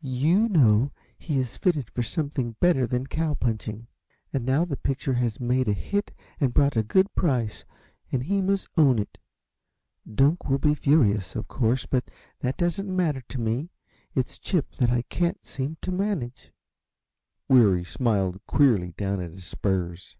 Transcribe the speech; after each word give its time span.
YOU 0.00 0.48
know 0.48 0.92
he 1.18 1.40
is 1.40 1.56
fitted 1.56 1.90
for 1.90 2.04
something 2.04 2.54
better 2.60 2.86
than 2.86 3.08
cow 3.08 3.34
punching. 3.34 3.88
And 4.32 4.44
now 4.46 4.64
the 4.64 4.76
picture 4.76 5.14
has 5.14 5.40
made 5.40 5.66
a 5.66 5.72
hit 5.72 6.12
and 6.38 6.54
brought 6.54 6.76
a 6.76 6.84
good 6.84 7.12
price, 7.16 7.64
and 8.12 8.22
he 8.22 8.40
must 8.40 8.68
own 8.76 9.00
it. 9.00 9.18
Dunk 10.08 10.48
will 10.48 10.60
be 10.60 10.76
furious, 10.76 11.34
of 11.34 11.48
course, 11.48 11.84
but 11.84 12.12
that 12.42 12.56
doesn't 12.56 12.86
matter 12.88 13.22
to 13.22 13.40
me 13.40 13.70
it's 14.14 14.38
Chip 14.38 14.70
that 14.76 14.90
I 14.90 15.02
can't 15.02 15.44
seem 15.44 15.78
to 15.82 15.90
manage." 15.90 16.52
Weary 17.48 17.82
smiled 17.82 18.40
queerly 18.46 18.92
down 18.96 19.20
at 19.20 19.32
his 19.32 19.46
spurs. 19.46 20.16